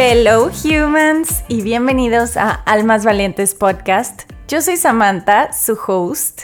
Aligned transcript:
Hello 0.00 0.52
humans 0.62 1.42
y 1.48 1.62
bienvenidos 1.62 2.36
a 2.36 2.50
Almas 2.52 3.04
Valientes 3.04 3.56
Podcast. 3.56 4.30
Yo 4.46 4.62
soy 4.62 4.76
Samantha, 4.76 5.52
su 5.52 5.76
host, 5.88 6.42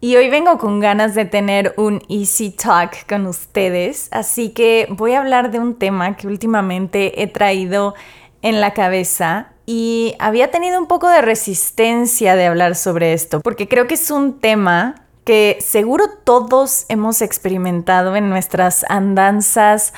y 0.00 0.16
hoy 0.16 0.30
vengo 0.30 0.56
con 0.56 0.80
ganas 0.80 1.14
de 1.14 1.26
tener 1.26 1.74
un 1.76 2.00
easy 2.08 2.48
talk 2.48 3.06
con 3.06 3.26
ustedes, 3.26 4.08
así 4.10 4.54
que 4.54 4.86
voy 4.88 5.12
a 5.12 5.18
hablar 5.18 5.50
de 5.50 5.58
un 5.58 5.74
tema 5.74 6.16
que 6.16 6.28
últimamente 6.28 7.22
he 7.22 7.26
traído 7.26 7.94
en 8.40 8.62
la 8.62 8.72
cabeza 8.72 9.48
y 9.66 10.14
había 10.18 10.50
tenido 10.50 10.80
un 10.80 10.86
poco 10.86 11.10
de 11.10 11.20
resistencia 11.20 12.36
de 12.36 12.46
hablar 12.46 12.74
sobre 12.74 13.12
esto, 13.12 13.40
porque 13.40 13.68
creo 13.68 13.86
que 13.86 13.96
es 13.96 14.10
un 14.10 14.40
tema 14.40 15.04
que 15.24 15.58
seguro 15.60 16.06
todos 16.24 16.86
hemos 16.88 17.20
experimentado 17.20 18.16
en 18.16 18.30
nuestras 18.30 18.86
andanzas 18.88 19.92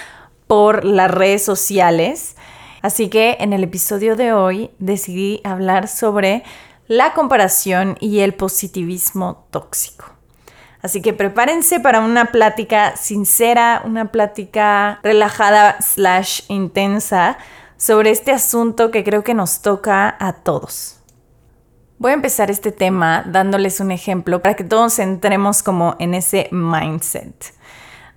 por 0.49 0.85
las 0.85 1.09
redes 1.09 1.45
sociales. 1.45 2.35
Así 2.83 3.09
que 3.09 3.37
en 3.41 3.53
el 3.53 3.65
episodio 3.65 4.17
de 4.17 4.33
hoy 4.33 4.71
decidí 4.79 5.41
hablar 5.45 5.89
sobre 5.89 6.43
la 6.89 7.13
comparación 7.13 7.97
y 8.01 8.21
el 8.21 8.35
positivismo 8.35 9.47
tóxico. 9.51 10.07
Así 10.83 11.03
que 11.03 11.13
prepárense 11.13 11.79
para 11.79 12.01
una 12.01 12.27
plática 12.27 12.97
sincera, 12.97 13.83
una 13.85 14.11
plática 14.11 14.99
relajada 15.03 15.77
slash 15.81 16.43
intensa 16.49 17.37
sobre 17.77 18.11
este 18.11 18.33
asunto 18.33 18.91
que 18.91 19.05
creo 19.05 19.23
que 19.23 19.35
nos 19.35 19.61
toca 19.61 20.17
a 20.19 20.33
todos. 20.33 21.01
Voy 21.99 22.13
a 22.13 22.15
empezar 22.15 22.51
este 22.51 22.73
tema 22.73 23.25
dándoles 23.27 23.79
un 23.81 23.91
ejemplo 23.91 24.41
para 24.41 24.55
que 24.55 24.65
todos 24.65 24.99
entremos 24.99 25.63
como 25.63 25.97
en 25.99 26.15
ese 26.15 26.49
mindset. 26.51 27.55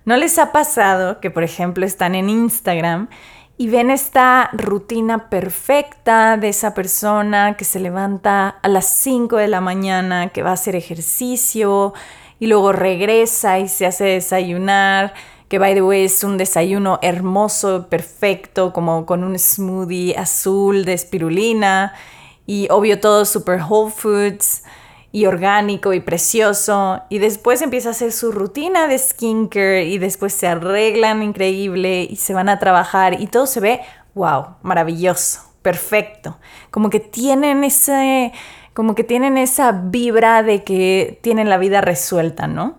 ¿No 0.06 0.16
les 0.16 0.38
ha 0.38 0.52
pasado 0.52 1.20
que, 1.20 1.30
por 1.30 1.42
ejemplo, 1.42 1.84
están 1.84 2.14
en 2.14 2.30
Instagram 2.30 3.08
y 3.56 3.68
ven 3.68 3.90
esta 3.90 4.50
rutina 4.52 5.30
perfecta 5.30 6.36
de 6.36 6.48
esa 6.48 6.74
persona 6.74 7.56
que 7.56 7.64
se 7.64 7.78
levanta 7.78 8.48
a 8.48 8.68
las 8.68 8.86
5 8.86 9.36
de 9.36 9.48
la 9.48 9.60
mañana, 9.60 10.30
que 10.30 10.42
va 10.42 10.50
a 10.50 10.54
hacer 10.54 10.74
ejercicio 10.74 11.94
y 12.40 12.48
luego 12.48 12.72
regresa 12.72 13.60
y 13.60 13.68
se 13.68 13.86
hace 13.86 14.04
desayunar, 14.04 15.14
que 15.48 15.58
by 15.58 15.74
the 15.74 15.82
way 15.82 16.04
es 16.04 16.24
un 16.24 16.36
desayuno 16.36 16.98
hermoso, 17.00 17.86
perfecto, 17.88 18.72
como 18.72 19.06
con 19.06 19.22
un 19.22 19.38
smoothie 19.38 20.16
azul 20.16 20.84
de 20.84 20.94
espirulina 20.94 21.94
y 22.46 22.66
obvio 22.70 22.98
todo 22.98 23.24
super 23.24 23.60
whole 23.62 23.92
foods 23.92 24.64
y 25.14 25.26
orgánico 25.26 25.92
y 25.92 26.00
precioso. 26.00 27.02
Y 27.08 27.20
después 27.20 27.62
empieza 27.62 27.90
a 27.90 27.92
hacer 27.92 28.10
su 28.10 28.32
rutina 28.32 28.88
de 28.88 28.98
skincare 28.98 29.84
y 29.84 29.98
después 29.98 30.32
se 30.32 30.48
arreglan 30.48 31.22
increíble 31.22 32.02
y 32.10 32.16
se 32.16 32.34
van 32.34 32.48
a 32.48 32.58
trabajar 32.58 33.20
y 33.20 33.28
todo 33.28 33.46
se 33.46 33.60
ve, 33.60 33.80
wow, 34.16 34.56
maravilloso, 34.62 35.42
perfecto. 35.62 36.36
Como 36.72 36.90
que 36.90 36.98
tienen 36.98 37.62
ese, 37.62 38.32
como 38.72 38.96
que 38.96 39.04
tienen 39.04 39.38
esa 39.38 39.70
vibra 39.70 40.42
de 40.42 40.64
que 40.64 41.20
tienen 41.22 41.48
la 41.48 41.58
vida 41.58 41.80
resuelta, 41.80 42.48
¿no? 42.48 42.78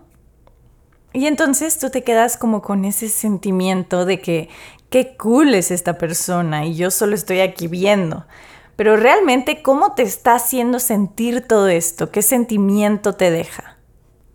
Y 1.14 1.28
entonces 1.28 1.78
tú 1.78 1.88
te 1.88 2.04
quedas 2.04 2.36
como 2.36 2.60
con 2.60 2.84
ese 2.84 3.08
sentimiento 3.08 4.04
de 4.04 4.20
que 4.20 4.50
qué 4.90 5.16
cool 5.16 5.54
es 5.54 5.70
esta 5.70 5.96
persona 5.96 6.66
y 6.66 6.76
yo 6.76 6.90
solo 6.90 7.14
estoy 7.14 7.40
aquí 7.40 7.66
viendo. 7.66 8.26
Pero 8.76 8.96
realmente, 8.96 9.62
¿cómo 9.62 9.92
te 9.92 10.02
está 10.02 10.34
haciendo 10.34 10.78
sentir 10.78 11.46
todo 11.46 11.68
esto? 11.68 12.10
¿Qué 12.10 12.20
sentimiento 12.20 13.14
te 13.14 13.30
deja? 13.30 13.78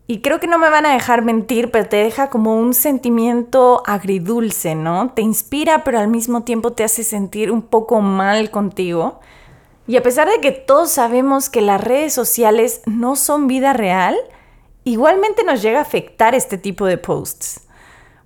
Y 0.08 0.22
creo 0.22 0.40
que 0.40 0.48
no 0.48 0.58
me 0.58 0.70
van 0.70 0.86
a 0.86 0.94
dejar 0.94 1.22
mentir, 1.22 1.72
pero 1.72 1.88
te 1.88 1.98
deja 1.98 2.30
como 2.30 2.58
un 2.58 2.74
sentimiento 2.74 3.84
agridulce, 3.86 4.76
¿no? 4.76 5.12
Te 5.14 5.22
inspira, 5.22 5.84
pero 5.84 6.00
al 6.00 6.08
mismo 6.08 6.44
tiempo 6.44 6.74
te 6.74 6.84
hace 6.84 7.04
sentir 7.04 7.52
un 7.52 7.62
poco 7.62 8.02
mal 8.02 8.50
contigo. 8.50 9.22
Y 9.88 9.96
a 9.96 10.04
pesar 10.04 10.28
de 10.28 10.42
que 10.42 10.52
todos 10.52 10.92
sabemos 10.92 11.50
que 11.50 11.62
las 11.62 11.82
redes 11.82 12.14
sociales 12.14 12.82
no 12.86 13.16
son 13.16 13.48
vida 13.48 13.74
real, 13.74 14.18
igualmente 14.84 15.44
nos 15.44 15.62
llega 15.62 15.80
a 15.80 15.84
afectar 15.84 16.36
este 16.36 16.58
tipo 16.58 16.86
de 16.86 16.98
posts 16.98 17.62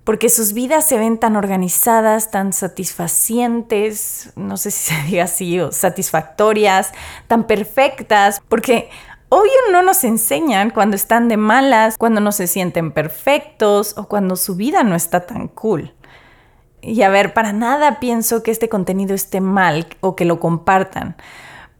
porque 0.06 0.28
sus 0.28 0.52
vidas 0.52 0.86
se 0.86 0.98
ven 0.98 1.18
tan 1.18 1.34
organizadas, 1.34 2.30
tan 2.30 2.52
satisfacientes, 2.52 4.30
no 4.36 4.56
sé 4.56 4.70
si 4.70 4.94
se 4.94 5.02
diga 5.02 5.24
así, 5.24 5.58
o 5.58 5.72
satisfactorias, 5.72 6.92
tan 7.26 7.48
perfectas, 7.48 8.40
porque 8.48 8.88
obvio 9.30 9.50
no 9.72 9.82
nos 9.82 10.04
enseñan 10.04 10.70
cuando 10.70 10.94
están 10.94 11.26
de 11.26 11.36
malas, 11.36 11.98
cuando 11.98 12.20
no 12.20 12.30
se 12.30 12.46
sienten 12.46 12.92
perfectos 12.92 13.98
o 13.98 14.06
cuando 14.06 14.36
su 14.36 14.54
vida 14.54 14.84
no 14.84 14.94
está 14.94 15.26
tan 15.26 15.48
cool. 15.48 15.92
Y 16.80 17.02
a 17.02 17.08
ver, 17.08 17.34
para 17.34 17.52
nada 17.52 17.98
pienso 17.98 18.44
que 18.44 18.52
este 18.52 18.68
contenido 18.68 19.12
esté 19.12 19.40
mal 19.40 19.88
o 20.02 20.14
que 20.14 20.24
lo 20.24 20.38
compartan, 20.38 21.16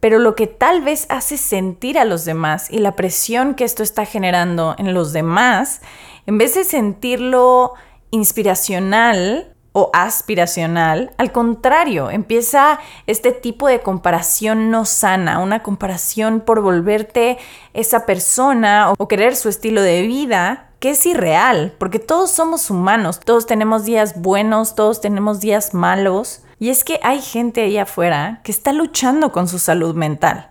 pero 0.01 0.19
lo 0.19 0.35
que 0.35 0.47
tal 0.47 0.81
vez 0.81 1.05
hace 1.07 1.37
sentir 1.37 1.97
a 1.97 2.03
los 2.03 2.25
demás 2.25 2.69
y 2.69 2.79
la 2.79 2.97
presión 2.97 3.55
que 3.55 3.63
esto 3.63 3.83
está 3.83 4.03
generando 4.03 4.75
en 4.77 4.93
los 4.93 5.13
demás, 5.13 5.79
en 6.25 6.37
vez 6.37 6.55
de 6.55 6.65
sentirlo 6.65 7.75
inspiracional 8.11 9.53
o 9.73 9.91
aspiracional, 9.93 11.11
al 11.17 11.31
contrario, 11.31 12.09
empieza 12.09 12.79
este 13.05 13.31
tipo 13.31 13.67
de 13.67 13.81
comparación 13.81 14.71
no 14.71 14.85
sana, 14.85 15.39
una 15.39 15.61
comparación 15.61 16.41
por 16.41 16.61
volverte 16.61 17.37
esa 17.75 18.07
persona 18.07 18.91
o 18.97 19.07
querer 19.07 19.35
su 19.35 19.49
estilo 19.49 19.83
de 19.83 20.01
vida 20.01 20.71
que 20.79 20.91
es 20.91 21.05
irreal, 21.05 21.75
porque 21.77 21.99
todos 21.99 22.31
somos 22.31 22.69
humanos, 22.69 23.19
todos 23.19 23.45
tenemos 23.45 23.85
días 23.85 24.19
buenos, 24.19 24.73
todos 24.73 24.99
tenemos 24.99 25.39
días 25.39 25.73
malos, 25.73 26.43
y 26.59 26.69
es 26.69 26.83
que 26.83 26.99
hay 27.03 27.21
gente 27.21 27.61
ahí 27.61 27.77
afuera 27.77 28.41
que 28.43 28.51
está 28.51 28.73
luchando 28.73 29.31
con 29.31 29.47
su 29.47 29.59
salud 29.59 29.95
mental. 29.95 30.49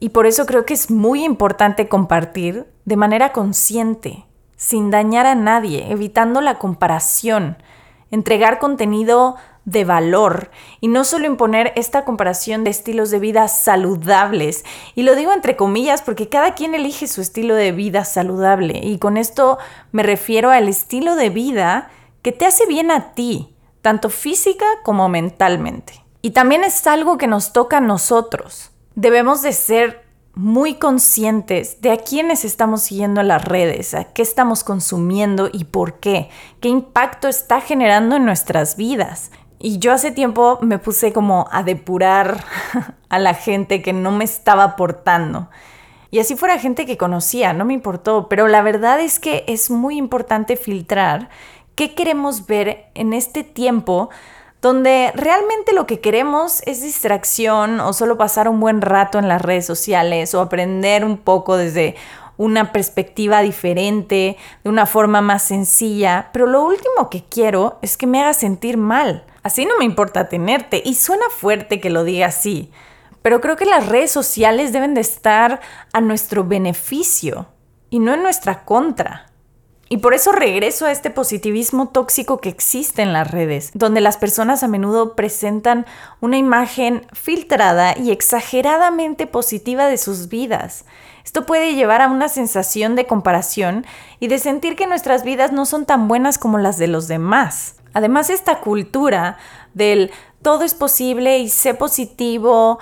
Y 0.00 0.10
por 0.10 0.26
eso 0.26 0.44
creo 0.44 0.66
que 0.66 0.74
es 0.74 0.90
muy 0.90 1.24
importante 1.24 1.88
compartir 1.88 2.66
de 2.84 2.96
manera 2.96 3.32
consciente 3.32 4.25
sin 4.56 4.90
dañar 4.90 5.26
a 5.26 5.34
nadie, 5.34 5.90
evitando 5.90 6.40
la 6.40 6.58
comparación, 6.58 7.56
entregar 8.10 8.58
contenido 8.58 9.36
de 9.66 9.84
valor 9.84 10.50
y 10.80 10.88
no 10.88 11.04
solo 11.04 11.26
imponer 11.26 11.72
esta 11.76 12.04
comparación 12.04 12.64
de 12.64 12.70
estilos 12.70 13.10
de 13.10 13.18
vida 13.18 13.48
saludables. 13.48 14.64
Y 14.94 15.02
lo 15.02 15.14
digo 15.14 15.32
entre 15.32 15.56
comillas 15.56 16.02
porque 16.02 16.28
cada 16.28 16.54
quien 16.54 16.74
elige 16.74 17.08
su 17.08 17.20
estilo 17.20 17.54
de 17.54 17.72
vida 17.72 18.04
saludable 18.04 18.80
y 18.82 18.98
con 18.98 19.16
esto 19.16 19.58
me 19.92 20.02
refiero 20.02 20.50
al 20.50 20.68
estilo 20.68 21.16
de 21.16 21.30
vida 21.30 21.90
que 22.22 22.32
te 22.32 22.46
hace 22.46 22.66
bien 22.66 22.90
a 22.90 23.12
ti, 23.12 23.54
tanto 23.82 24.08
física 24.08 24.66
como 24.84 25.08
mentalmente. 25.08 26.04
Y 26.22 26.30
también 26.30 26.64
es 26.64 26.86
algo 26.86 27.18
que 27.18 27.26
nos 27.26 27.52
toca 27.52 27.78
a 27.78 27.80
nosotros. 27.80 28.70
Debemos 28.94 29.42
de 29.42 29.52
ser 29.52 30.05
muy 30.36 30.74
conscientes 30.74 31.80
de 31.80 31.90
a 31.90 31.96
quiénes 31.96 32.44
estamos 32.44 32.82
siguiendo 32.82 33.22
en 33.22 33.28
las 33.28 33.42
redes, 33.42 33.94
a 33.94 34.04
qué 34.12 34.20
estamos 34.20 34.64
consumiendo 34.64 35.48
y 35.50 35.64
por 35.64 35.94
qué, 35.94 36.28
qué 36.60 36.68
impacto 36.68 37.26
está 37.26 37.62
generando 37.62 38.16
en 38.16 38.26
nuestras 38.26 38.76
vidas. 38.76 39.30
Y 39.58 39.78
yo 39.78 39.94
hace 39.94 40.10
tiempo 40.10 40.58
me 40.60 40.78
puse 40.78 41.14
como 41.14 41.48
a 41.50 41.62
depurar 41.62 42.44
a 43.08 43.18
la 43.18 43.32
gente 43.32 43.80
que 43.80 43.94
no 43.94 44.12
me 44.12 44.24
estaba 44.24 44.64
aportando. 44.64 45.48
Y 46.10 46.18
así 46.18 46.36
fuera 46.36 46.58
gente 46.58 46.84
que 46.84 46.98
conocía, 46.98 47.54
no 47.54 47.64
me 47.64 47.72
importó, 47.72 48.28
pero 48.28 48.46
la 48.46 48.60
verdad 48.60 49.00
es 49.00 49.18
que 49.18 49.42
es 49.48 49.70
muy 49.70 49.96
importante 49.96 50.56
filtrar 50.56 51.30
qué 51.74 51.94
queremos 51.94 52.46
ver 52.46 52.90
en 52.94 53.14
este 53.14 53.42
tiempo 53.42 54.10
donde 54.66 55.12
realmente 55.14 55.72
lo 55.72 55.86
que 55.86 56.00
queremos 56.00 56.60
es 56.66 56.82
distracción 56.82 57.78
o 57.78 57.92
solo 57.92 58.18
pasar 58.18 58.48
un 58.48 58.58
buen 58.58 58.82
rato 58.82 59.20
en 59.20 59.28
las 59.28 59.40
redes 59.40 59.64
sociales 59.64 60.34
o 60.34 60.40
aprender 60.40 61.04
un 61.04 61.18
poco 61.18 61.56
desde 61.56 61.94
una 62.36 62.72
perspectiva 62.72 63.42
diferente, 63.42 64.36
de 64.64 64.68
una 64.68 64.86
forma 64.86 65.20
más 65.20 65.44
sencilla, 65.44 66.30
pero 66.32 66.48
lo 66.48 66.64
último 66.64 67.08
que 67.10 67.22
quiero 67.22 67.78
es 67.80 67.96
que 67.96 68.08
me 68.08 68.20
haga 68.20 68.34
sentir 68.34 68.76
mal. 68.76 69.24
Así 69.44 69.66
no 69.66 69.78
me 69.78 69.84
importa 69.84 70.28
tenerte 70.28 70.82
y 70.84 70.96
suena 70.96 71.26
fuerte 71.30 71.80
que 71.80 71.88
lo 71.88 72.02
diga 72.02 72.26
así, 72.26 72.72
pero 73.22 73.40
creo 73.40 73.54
que 73.54 73.66
las 73.66 73.86
redes 73.86 74.10
sociales 74.10 74.72
deben 74.72 74.94
de 74.94 75.00
estar 75.00 75.60
a 75.92 76.00
nuestro 76.00 76.42
beneficio 76.42 77.46
y 77.88 78.00
no 78.00 78.14
en 78.14 78.24
nuestra 78.24 78.64
contra. 78.64 79.26
Y 79.88 79.98
por 79.98 80.14
eso 80.14 80.32
regreso 80.32 80.86
a 80.86 80.90
este 80.90 81.10
positivismo 81.10 81.88
tóxico 81.88 82.40
que 82.40 82.48
existe 82.48 83.02
en 83.02 83.12
las 83.12 83.30
redes, 83.30 83.70
donde 83.72 84.00
las 84.00 84.16
personas 84.16 84.64
a 84.64 84.68
menudo 84.68 85.14
presentan 85.14 85.86
una 86.20 86.38
imagen 86.38 87.06
filtrada 87.12 87.96
y 87.96 88.10
exageradamente 88.10 89.28
positiva 89.28 89.86
de 89.86 89.96
sus 89.96 90.28
vidas. 90.28 90.86
Esto 91.24 91.46
puede 91.46 91.74
llevar 91.74 92.02
a 92.02 92.08
una 92.08 92.28
sensación 92.28 92.96
de 92.96 93.06
comparación 93.06 93.86
y 94.18 94.26
de 94.26 94.40
sentir 94.40 94.74
que 94.74 94.88
nuestras 94.88 95.22
vidas 95.22 95.52
no 95.52 95.66
son 95.66 95.86
tan 95.86 96.08
buenas 96.08 96.36
como 96.38 96.58
las 96.58 96.78
de 96.78 96.88
los 96.88 97.06
demás. 97.06 97.76
Además, 97.92 98.28
esta 98.28 98.60
cultura 98.60 99.38
del 99.72 100.10
todo 100.42 100.64
es 100.64 100.74
posible 100.74 101.38
y 101.38 101.48
sé 101.48 101.74
positivo, 101.74 102.80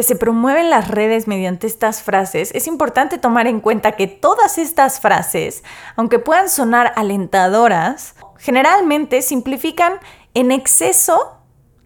que 0.00 0.04
se 0.04 0.16
promueven 0.16 0.70
las 0.70 0.88
redes 0.88 1.28
mediante 1.28 1.66
estas 1.66 2.02
frases, 2.02 2.52
es 2.54 2.66
importante 2.66 3.18
tomar 3.18 3.46
en 3.46 3.60
cuenta 3.60 3.92
que 3.92 4.06
todas 4.06 4.56
estas 4.56 4.98
frases, 4.98 5.62
aunque 5.94 6.18
puedan 6.18 6.48
sonar 6.48 6.94
alentadoras, 6.96 8.14
generalmente 8.38 9.20
simplifican 9.20 10.00
en 10.32 10.52
exceso 10.52 11.42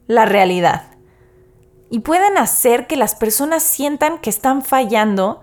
la 0.06 0.26
realidad. 0.26 0.84
y 1.90 2.00
pueden 2.00 2.38
hacer 2.38 2.86
que 2.86 2.96
las 2.96 3.16
personas 3.16 3.64
sientan 3.64 4.18
que 4.18 4.30
están 4.30 4.62
fallando 4.62 5.42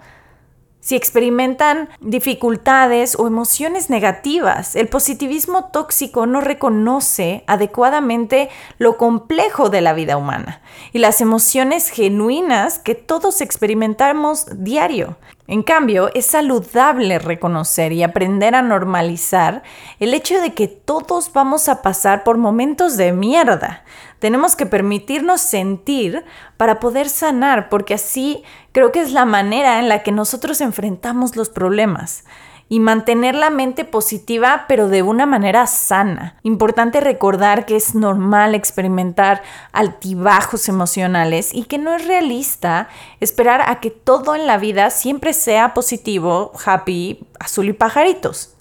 si 0.82 0.96
experimentan 0.96 1.90
dificultades 2.00 3.16
o 3.18 3.28
emociones 3.28 3.92
negativas, 3.92 4.76
el 4.76 4.88
positivismo 4.88 5.70
tóxico 5.72 6.26
no 6.26 6.42
reconoce 6.42 7.44
adecuadamente 7.46 8.50
lo 8.80 8.98
complejo 8.98 9.70
de 9.70 9.82
la 9.82 9.94
vida 9.94 10.18
humana 10.18 10.62
y 10.92 10.98
las 10.98 11.22
emociones 11.22 11.90
genuinas 11.90 12.80
que 12.80 12.96
todos 12.96 13.42
experimentamos 13.42 14.48
diario. 14.56 15.18
En 15.52 15.64
cambio, 15.64 16.10
es 16.14 16.28
saludable 16.28 17.20
reconocer 17.20 17.92
y 17.92 18.04
aprender 18.04 18.56
a 18.56 18.62
normalizar 18.62 19.64
el 20.00 20.14
hecho 20.14 20.40
de 20.40 20.54
que 20.54 20.70
todos 20.70 21.34
vamos 21.34 21.68
a 21.68 21.82
pasar 21.82 22.24
por 22.24 22.38
momentos 22.38 22.96
de 22.96 23.12
mierda, 23.12 23.84
tenemos 24.20 24.56
que 24.56 24.66
permitirnos 24.66 25.42
sentir 25.42 26.24
para 26.56 26.80
poder 26.80 27.10
sanar, 27.10 27.68
porque 27.68 27.96
así 27.96 28.46
creo 28.72 28.94
que 28.94 29.02
es 29.02 29.12
la 29.12 29.26
manera 29.26 29.80
en 29.80 29.90
la 29.90 30.04
que 30.04 30.14
nosotros 30.14 30.62
enfrentamos 30.62 31.36
los 31.36 31.50
problemas 31.50 32.24
y 32.72 32.80
mantener 32.80 33.36
la 33.36 33.50
mente 33.50 33.84
positiva 33.84 34.64
pero 34.70 34.88
de 34.88 35.04
una 35.04 35.26
manera 35.26 35.68
sana. 35.68 36.38
Importante 36.42 37.02
recordar 37.02 37.66
que 37.66 37.76
es 37.76 37.96
normal 37.96 38.56
experimentar 38.56 39.44
altibajos 39.74 40.70
emocionales 40.70 41.54
y 41.54 41.66
que 41.66 41.78
no 41.78 41.94
es 41.94 42.08
realista 42.08 42.88
esperar 43.20 43.62
a 43.70 43.82
que 43.82 43.92
todo 43.92 44.36
en 44.36 44.48
la 44.48 44.58
vida 44.58 44.90
siempre 44.90 45.34
sea 45.34 45.74
positivo, 45.74 46.54
happy, 46.66 47.28
azul 47.42 47.68
y 47.68 47.74
pajaritos. 47.74 48.56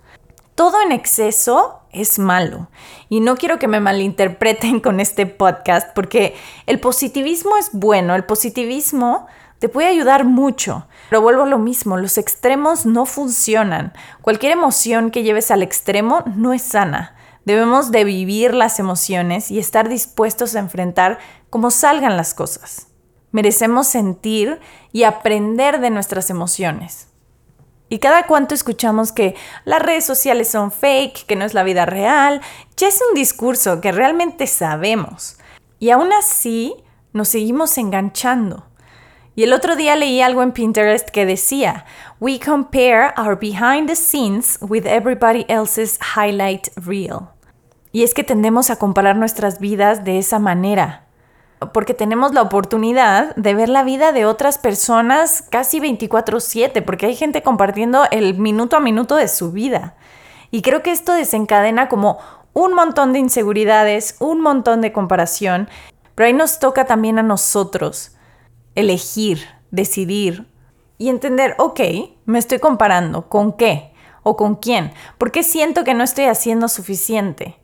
Todo 0.56 0.82
en 0.82 0.90
exceso 0.90 1.78
es 1.92 2.18
malo. 2.18 2.68
Y 3.08 3.20
no 3.20 3.36
quiero 3.36 3.60
que 3.60 3.68
me 3.68 3.78
malinterpreten 3.78 4.80
con 4.80 4.98
este 4.98 5.26
podcast 5.26 5.88
porque 5.94 6.34
el 6.66 6.80
positivismo 6.80 7.56
es 7.56 7.70
bueno, 7.72 8.16
el 8.16 8.24
positivismo 8.24 9.28
te 9.60 9.68
puede 9.68 9.86
ayudar 9.86 10.24
mucho. 10.24 10.88
Pero 11.10 11.22
vuelvo 11.22 11.42
a 11.42 11.46
lo 11.46 11.58
mismo, 11.58 11.96
los 11.96 12.18
extremos 12.18 12.86
no 12.86 13.04
funcionan. 13.04 13.92
Cualquier 14.22 14.52
emoción 14.52 15.10
que 15.10 15.24
lleves 15.24 15.50
al 15.50 15.60
extremo 15.60 16.22
no 16.36 16.52
es 16.52 16.62
sana. 16.62 17.16
Debemos 17.44 17.90
de 17.90 18.04
vivir 18.04 18.54
las 18.54 18.78
emociones 18.78 19.50
y 19.50 19.58
estar 19.58 19.88
dispuestos 19.88 20.54
a 20.54 20.60
enfrentar 20.60 21.18
cómo 21.50 21.72
salgan 21.72 22.16
las 22.16 22.32
cosas. 22.32 22.86
Merecemos 23.32 23.88
sentir 23.88 24.60
y 24.92 25.02
aprender 25.02 25.80
de 25.80 25.90
nuestras 25.90 26.30
emociones. 26.30 27.08
Y 27.88 27.98
cada 27.98 28.28
cuanto 28.28 28.54
escuchamos 28.54 29.10
que 29.10 29.34
las 29.64 29.82
redes 29.82 30.04
sociales 30.04 30.46
son 30.46 30.70
fake, 30.70 31.26
que 31.26 31.34
no 31.34 31.44
es 31.44 31.54
la 31.54 31.64
vida 31.64 31.86
real, 31.86 32.40
ya 32.76 32.86
es 32.86 33.02
un 33.08 33.16
discurso 33.16 33.80
que 33.80 33.90
realmente 33.90 34.46
sabemos. 34.46 35.38
Y 35.80 35.90
aún 35.90 36.12
así 36.12 36.76
nos 37.12 37.30
seguimos 37.30 37.76
enganchando. 37.78 38.69
Y 39.34 39.44
el 39.44 39.52
otro 39.52 39.76
día 39.76 39.96
leí 39.96 40.20
algo 40.20 40.42
en 40.42 40.52
Pinterest 40.52 41.08
que 41.08 41.26
decía, 41.26 41.84
We 42.18 42.38
compare 42.38 43.14
our 43.16 43.38
behind 43.38 43.88
the 43.88 43.96
scenes 43.96 44.58
with 44.60 44.86
everybody 44.86 45.46
else's 45.48 45.98
highlight 46.16 46.68
reel. 46.76 47.28
Y 47.92 48.02
es 48.02 48.14
que 48.14 48.24
tendemos 48.24 48.70
a 48.70 48.76
comparar 48.76 49.16
nuestras 49.16 49.58
vidas 49.58 50.04
de 50.04 50.18
esa 50.18 50.38
manera 50.38 51.06
porque 51.72 51.94
tenemos 51.94 52.32
la 52.32 52.42
oportunidad 52.42 53.34
de 53.36 53.54
ver 53.54 53.68
la 53.68 53.84
vida 53.84 54.12
de 54.12 54.24
otras 54.24 54.58
personas 54.58 55.44
casi 55.50 55.78
24/7, 55.78 56.82
porque 56.82 57.06
hay 57.06 57.16
gente 57.16 57.42
compartiendo 57.42 58.04
el 58.10 58.38
minuto 58.38 58.76
a 58.76 58.80
minuto 58.80 59.16
de 59.16 59.28
su 59.28 59.52
vida. 59.52 59.94
Y 60.50 60.62
creo 60.62 60.82
que 60.82 60.90
esto 60.90 61.12
desencadena 61.12 61.88
como 61.88 62.18
un 62.54 62.74
montón 62.74 63.12
de 63.12 63.20
inseguridades, 63.20 64.16
un 64.18 64.40
montón 64.40 64.80
de 64.80 64.92
comparación, 64.92 65.68
pero 66.14 66.26
ahí 66.26 66.32
nos 66.32 66.58
toca 66.58 66.86
también 66.86 67.18
a 67.18 67.22
nosotros 67.22 68.16
elegir, 68.74 69.46
decidir 69.70 70.46
y 70.98 71.08
entender, 71.08 71.54
ok, 71.58 71.80
me 72.26 72.38
estoy 72.38 72.58
comparando, 72.58 73.28
¿con 73.28 73.54
qué? 73.56 73.92
¿O 74.22 74.36
con 74.36 74.56
quién? 74.56 74.92
¿Por 75.18 75.32
qué 75.32 75.42
siento 75.42 75.84
que 75.84 75.94
no 75.94 76.04
estoy 76.04 76.26
haciendo 76.26 76.68
suficiente? 76.68 77.58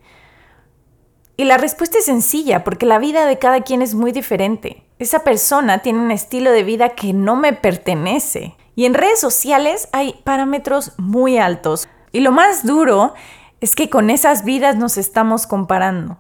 Y 1.37 1.45
la 1.45 1.59
respuesta 1.59 1.99
es 1.99 2.07
sencilla, 2.07 2.65
porque 2.65 2.87
la 2.87 2.99
vida 2.99 3.27
de 3.27 3.39
cada 3.39 3.61
quien 3.61 3.83
es 3.83 3.95
muy 3.95 4.11
diferente. 4.11 4.87
Esa 4.99 5.19
persona 5.19 5.81
tiene 5.81 5.99
un 5.99 6.11
estilo 6.11 6.51
de 6.51 6.63
vida 6.63 6.91
que 6.91 7.13
no 7.13 7.37
me 7.37 7.53
pertenece. 7.53 8.57
Y 8.75 8.87
en 8.87 8.95
redes 8.95 9.21
sociales 9.21 9.89
hay 9.93 10.15
parámetros 10.25 10.93
muy 10.97 11.37
altos. 11.37 11.89
Y 12.13 12.21
lo 12.21 12.33
más 12.33 12.65
duro 12.65 13.13
es 13.61 13.75
que 13.75 13.91
con 13.91 14.09
esas 14.09 14.45
vidas 14.45 14.77
nos 14.77 14.97
estamos 14.97 15.47
comparando. 15.47 16.17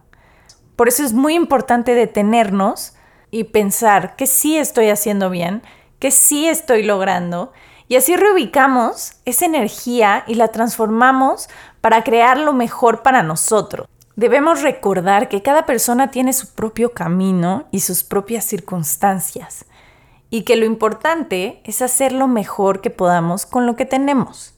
Por 0.74 0.88
eso 0.88 1.02
es 1.02 1.14
muy 1.14 1.34
importante 1.34 1.94
detenernos 1.94 2.95
y 3.36 3.44
pensar 3.44 4.16
que 4.16 4.26
sí 4.26 4.56
estoy 4.56 4.88
haciendo 4.88 5.28
bien, 5.28 5.62
que 5.98 6.10
sí 6.10 6.48
estoy 6.48 6.82
logrando. 6.82 7.52
Y 7.86 7.96
así 7.96 8.16
reubicamos 8.16 9.12
esa 9.26 9.44
energía 9.44 10.24
y 10.26 10.36
la 10.36 10.48
transformamos 10.48 11.50
para 11.82 12.02
crear 12.02 12.38
lo 12.38 12.54
mejor 12.54 13.02
para 13.02 13.22
nosotros. 13.22 13.86
Debemos 14.16 14.62
recordar 14.62 15.28
que 15.28 15.42
cada 15.42 15.66
persona 15.66 16.10
tiene 16.10 16.32
su 16.32 16.54
propio 16.54 16.94
camino 16.94 17.66
y 17.70 17.80
sus 17.80 18.04
propias 18.04 18.46
circunstancias 18.46 19.66
y 20.30 20.42
que 20.42 20.56
lo 20.56 20.64
importante 20.64 21.60
es 21.64 21.82
hacer 21.82 22.12
lo 22.12 22.28
mejor 22.28 22.80
que 22.80 22.88
podamos 22.88 23.44
con 23.44 23.66
lo 23.66 23.76
que 23.76 23.84
tenemos. 23.84 24.54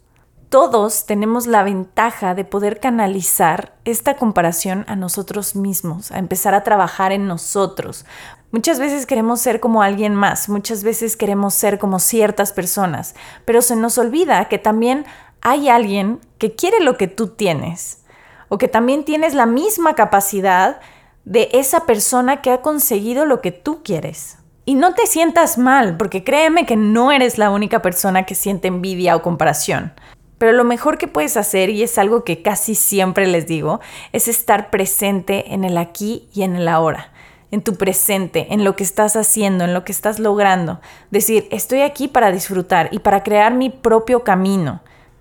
Todos 0.48 1.04
tenemos 1.04 1.46
la 1.46 1.62
ventaja 1.62 2.34
de 2.34 2.46
poder 2.46 2.80
canalizar 2.80 3.74
esta 3.84 4.16
comparación 4.16 4.86
a 4.88 4.96
nosotros 4.96 5.54
mismos, 5.54 6.10
a 6.10 6.18
empezar 6.18 6.54
a 6.54 6.64
trabajar 6.64 7.12
en 7.12 7.26
nosotros. 7.26 8.06
Muchas 8.50 8.78
veces 8.78 9.04
queremos 9.04 9.40
ser 9.40 9.60
como 9.60 9.82
alguien 9.82 10.14
más, 10.14 10.48
muchas 10.48 10.82
veces 10.82 11.18
queremos 11.18 11.52
ser 11.52 11.78
como 11.78 11.98
ciertas 11.98 12.52
personas, 12.52 13.14
pero 13.44 13.60
se 13.60 13.76
nos 13.76 13.98
olvida 13.98 14.48
que 14.48 14.56
también 14.56 15.04
hay 15.42 15.68
alguien 15.68 16.18
que 16.38 16.54
quiere 16.54 16.80
lo 16.80 16.96
que 16.96 17.08
tú 17.08 17.28
tienes 17.28 18.04
o 18.48 18.56
que 18.56 18.66
también 18.66 19.04
tienes 19.04 19.34
la 19.34 19.44
misma 19.44 19.94
capacidad 19.94 20.80
de 21.26 21.50
esa 21.52 21.84
persona 21.84 22.40
que 22.40 22.50
ha 22.50 22.62
conseguido 22.62 23.26
lo 23.26 23.42
que 23.42 23.52
tú 23.52 23.82
quieres. 23.82 24.38
Y 24.64 24.76
no 24.76 24.94
te 24.94 25.06
sientas 25.06 25.58
mal, 25.58 25.98
porque 25.98 26.24
créeme 26.24 26.64
que 26.64 26.76
no 26.76 27.12
eres 27.12 27.36
la 27.36 27.50
única 27.50 27.82
persona 27.82 28.24
que 28.24 28.34
siente 28.34 28.68
envidia 28.68 29.14
o 29.14 29.20
comparación. 29.20 29.92
Pero 30.38 30.52
lo 30.52 30.64
mejor 30.64 30.96
que 30.96 31.06
puedes 31.06 31.36
hacer, 31.36 31.68
y 31.68 31.82
es 31.82 31.98
algo 31.98 32.24
que 32.24 32.40
casi 32.40 32.74
siempre 32.74 33.26
les 33.26 33.46
digo, 33.46 33.80
es 34.12 34.26
estar 34.26 34.70
presente 34.70 35.52
en 35.52 35.64
el 35.64 35.76
aquí 35.76 36.28
y 36.32 36.44
en 36.44 36.56
el 36.56 36.68
ahora, 36.68 37.12
en 37.50 37.62
tu 37.62 37.76
presente, 37.76 38.48
en 38.50 38.64
lo 38.64 38.76
que 38.76 38.84
estás 38.84 39.16
haciendo, 39.16 39.64
en 39.64 39.74
lo 39.74 39.84
que 39.84 39.92
estás 39.92 40.18
logrando. 40.18 40.80
Decir, 41.10 41.48
estoy 41.50 41.80
aquí 41.80 42.08
para 42.08 42.32
disfrutar 42.32 42.88
y 42.92 42.98
para 42.98 43.22
crear 43.22 43.54
mi 43.54 43.70
propio 43.70 44.24
camino 44.24 44.80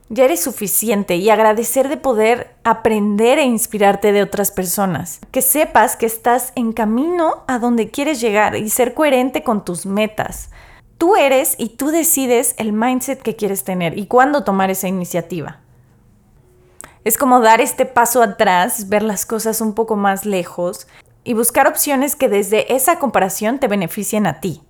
ya 0.09 0.25
eres 0.25 0.41
suficiente 0.41 1.17
y 1.17 1.29
agradecer 1.29 1.89
de 1.89 1.97
poder 1.97 2.55
aprender 2.63 3.39
e 3.39 3.43
inspirarte 3.43 4.11
de 4.11 4.21
otras 4.21 4.51
personas. 4.51 5.19
Que 5.31 5.41
sepas 5.41 5.97
que 5.97 6.05
estás 6.05 6.53
en 6.55 6.71
camino 6.71 7.43
a 7.47 7.59
donde 7.59 7.89
quieres 7.89 8.21
llegar 8.21 8.55
y 8.55 8.69
ser 8.69 8.93
coherente 8.93 9.43
con 9.43 9.65
tus 9.65 9.85
metas. 9.85 10.49
Tú 10.97 11.15
eres 11.15 11.55
y 11.57 11.69
tú 11.69 11.87
decides 11.89 12.55
el 12.57 12.73
mindset 12.73 13.21
que 13.21 13.35
quieres 13.35 13.63
tener 13.63 13.97
y 13.97 14.07
cuándo 14.07 14.43
tomar 14.43 14.71
esa 14.71 14.87
iniciativa. 14.87 15.59
Es 17.03 17.17
como 17.17 17.39
dar 17.39 17.61
este 17.61 17.85
paso 17.85 18.21
atrás, 18.21 18.89
ver 18.89 19.03
las 19.03 19.25
cosas 19.25 19.61
un 19.61 19.73
poco 19.73 19.95
más 19.95 20.25
lejos 20.25 20.87
y 21.27 21.33
buscar 21.33 21.67
opciones 21.67 22.15
que 22.15 22.29
desde 22.29 22.73
esa 22.73 22.99
comparación 22.99 23.59
te 23.59 23.67
beneficien 23.67 24.25
a 24.27 24.39
ti. 24.39 24.61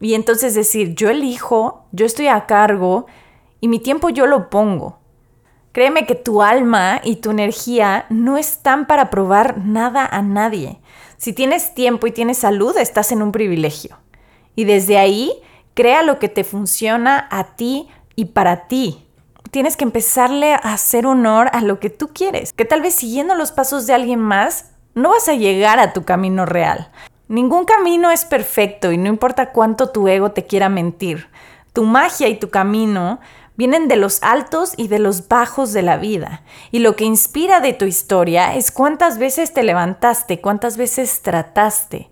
Y 0.00 0.14
entonces 0.14 0.54
decir, 0.54 0.94
yo 0.94 1.10
elijo, 1.10 1.84
yo 1.90 2.06
estoy 2.06 2.28
a 2.28 2.46
cargo, 2.46 3.06
y 3.60 3.66
mi 3.66 3.80
tiempo 3.80 4.08
yo 4.08 4.28
lo 4.28 4.50
pongo. 4.50 5.00
Créeme 5.72 6.06
que 6.06 6.14
tu 6.14 6.42
alma 6.42 7.00
y 7.02 7.16
tu 7.16 7.32
energía 7.32 8.06
no 8.08 8.38
están 8.38 8.86
para 8.86 9.10
probar 9.10 9.58
nada 9.58 10.06
a 10.06 10.22
nadie. 10.22 10.78
Si 11.16 11.32
tienes 11.32 11.74
tiempo 11.74 12.06
y 12.06 12.12
tienes 12.12 12.38
salud, 12.38 12.76
estás 12.76 13.10
en 13.10 13.20
un 13.20 13.32
privilegio. 13.32 13.98
Y 14.54 14.62
desde 14.62 14.96
ahí, 14.96 15.32
crea 15.74 16.04
lo 16.04 16.20
que 16.20 16.28
te 16.28 16.44
funciona 16.44 17.26
a 17.32 17.56
ti 17.56 17.88
y 18.14 18.26
para 18.26 18.68
ti. 18.68 19.04
Tienes 19.50 19.76
que 19.76 19.82
empezarle 19.82 20.52
a 20.52 20.58
hacer 20.58 21.04
honor 21.04 21.50
a 21.52 21.62
lo 21.62 21.80
que 21.80 21.90
tú 21.90 22.10
quieres, 22.14 22.52
que 22.52 22.64
tal 22.64 22.80
vez 22.80 22.94
siguiendo 22.94 23.34
los 23.34 23.50
pasos 23.50 23.88
de 23.88 23.94
alguien 23.94 24.20
más, 24.20 24.77
no 24.94 25.10
vas 25.10 25.28
a 25.28 25.34
llegar 25.34 25.78
a 25.78 25.92
tu 25.92 26.04
camino 26.04 26.46
real. 26.46 26.90
Ningún 27.28 27.64
camino 27.66 28.10
es 28.10 28.24
perfecto 28.24 28.90
y 28.90 28.96
no 28.96 29.08
importa 29.08 29.52
cuánto 29.52 29.90
tu 29.90 30.08
ego 30.08 30.32
te 30.32 30.46
quiera 30.46 30.68
mentir. 30.68 31.28
Tu 31.72 31.84
magia 31.84 32.28
y 32.28 32.38
tu 32.38 32.48
camino 32.48 33.20
vienen 33.58 33.88
de 33.88 33.96
los 33.96 34.22
altos 34.22 34.72
y 34.76 34.88
de 34.88 34.98
los 34.98 35.28
bajos 35.28 35.72
de 35.72 35.82
la 35.82 35.98
vida. 35.98 36.42
Y 36.70 36.78
lo 36.78 36.96
que 36.96 37.04
inspira 37.04 37.60
de 37.60 37.74
tu 37.74 37.84
historia 37.84 38.54
es 38.54 38.70
cuántas 38.70 39.18
veces 39.18 39.52
te 39.52 39.62
levantaste, 39.62 40.40
cuántas 40.40 40.76
veces 40.76 41.20
trataste, 41.22 42.08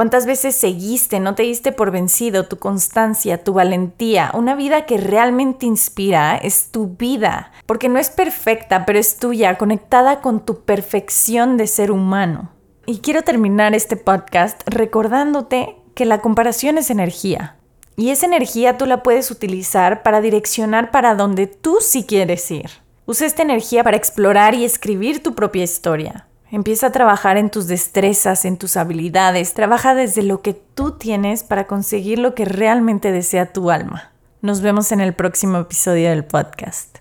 cuántas 0.00 0.24
veces 0.24 0.54
seguiste, 0.56 1.20
no 1.20 1.34
te 1.34 1.42
diste 1.42 1.72
por 1.72 1.90
vencido, 1.90 2.46
tu 2.46 2.56
constancia, 2.56 3.44
tu 3.44 3.52
valentía. 3.52 4.30
Una 4.32 4.54
vida 4.54 4.86
que 4.86 4.96
realmente 4.96 5.66
inspira 5.66 6.38
es 6.38 6.70
tu 6.70 6.96
vida, 6.96 7.52
porque 7.66 7.90
no 7.90 7.98
es 7.98 8.08
perfecta, 8.08 8.86
pero 8.86 8.98
es 8.98 9.18
tuya, 9.18 9.58
conectada 9.58 10.22
con 10.22 10.40
tu 10.46 10.62
perfección 10.62 11.58
de 11.58 11.66
ser 11.66 11.92
humano. 11.92 12.50
Y 12.86 13.00
quiero 13.00 13.20
terminar 13.20 13.74
este 13.74 13.96
podcast 13.96 14.62
recordándote 14.64 15.76
que 15.94 16.06
la 16.06 16.22
comparación 16.22 16.78
es 16.78 16.88
energía. 16.88 17.56
Y 17.94 18.08
esa 18.08 18.24
energía 18.24 18.78
tú 18.78 18.86
la 18.86 19.02
puedes 19.02 19.30
utilizar 19.30 20.02
para 20.02 20.22
direccionar 20.22 20.92
para 20.92 21.14
donde 21.14 21.46
tú 21.46 21.76
sí 21.82 22.06
quieres 22.06 22.50
ir. 22.50 22.70
Usa 23.04 23.26
esta 23.26 23.42
energía 23.42 23.84
para 23.84 23.98
explorar 23.98 24.54
y 24.54 24.64
escribir 24.64 25.22
tu 25.22 25.34
propia 25.34 25.64
historia. 25.64 26.26
Empieza 26.50 26.88
a 26.88 26.92
trabajar 26.92 27.36
en 27.36 27.48
tus 27.50 27.68
destrezas, 27.68 28.44
en 28.44 28.58
tus 28.58 28.76
habilidades. 28.76 29.54
Trabaja 29.54 29.94
desde 29.94 30.22
lo 30.22 30.42
que 30.42 30.52
tú 30.52 30.92
tienes 30.98 31.44
para 31.44 31.66
conseguir 31.66 32.18
lo 32.18 32.34
que 32.34 32.44
realmente 32.44 33.12
desea 33.12 33.52
tu 33.52 33.70
alma. 33.70 34.10
Nos 34.42 34.60
vemos 34.60 34.90
en 34.90 35.00
el 35.00 35.14
próximo 35.14 35.58
episodio 35.58 36.10
del 36.10 36.24
podcast. 36.24 36.98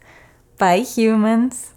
Bye 0.60 0.86
humans. 0.98 1.68